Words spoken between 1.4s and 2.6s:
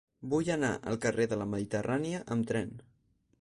la Mediterrània amb